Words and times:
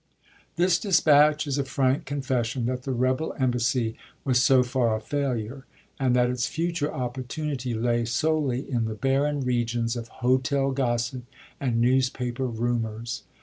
This 0.55 0.79
dispatch 0.79 1.45
is 1.45 1.59
a 1.59 1.63
frank 1.63 2.05
confession 2.05 2.65
that 2.65 2.81
the 2.85 2.91
rebel 2.91 3.35
embassy 3.37 3.95
was 4.25 4.41
so 4.41 4.63
far 4.63 4.95
a 4.95 4.99
failure, 4.99 5.67
and 5.99 6.15
that 6.15 6.27
its 6.27 6.47
future 6.47 6.91
opportunity 6.91 7.75
lay 7.75 8.05
solely 8.05 8.67
in 8.67 8.85
the 8.85 8.95
barren 8.95 9.41
regions 9.41 9.95
of 9.95 10.07
hotel 10.25 10.71
gossip 10.71 11.25
and 11.59 11.79
newspaper 11.79 12.47
rumors. 12.47 13.21